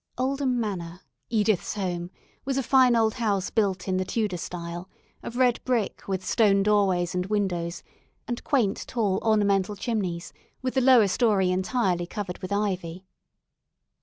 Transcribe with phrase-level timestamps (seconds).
[0.17, 2.09] Oldham Manor, Edith's home,
[2.43, 4.89] was a fine old house built in the "Tudor" style,
[5.21, 7.83] of red brick with stone doorways and windows,
[8.27, 10.33] and quaint, tall, ornamental chimneys,
[10.63, 13.05] with the lower story entirely covered with ivy.